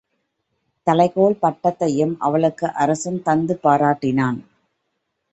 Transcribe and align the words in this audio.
தலைக்கோல் 0.87 1.35
பட்டத்தையும் 1.41 2.15
அவளுக்கு 2.19 2.67
அரசன் 2.75 3.19
தந்து 3.21 3.59
பாராட்டினான். 3.63 4.39